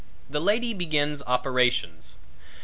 [0.27, 2.15] The lady begins operations.